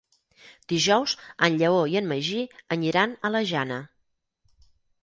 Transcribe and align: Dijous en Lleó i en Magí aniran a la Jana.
Dijous 0.73 1.13
en 1.49 1.59
Lleó 1.63 1.83
i 1.93 2.01
en 2.01 2.09
Magí 2.13 2.41
aniran 2.79 3.17
a 3.29 3.33
la 3.37 3.45
Jana. 3.53 3.79